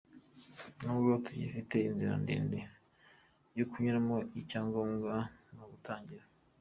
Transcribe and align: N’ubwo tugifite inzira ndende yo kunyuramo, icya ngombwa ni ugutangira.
N’ubwo 0.83 1.11
tugifite 1.25 1.75
inzira 1.87 2.13
ndende 2.23 2.59
yo 3.57 3.65
kunyuramo, 3.69 4.15
icya 4.39 4.59
ngombwa 4.67 5.13
ni 5.53 5.59
ugutangira. 5.65 6.25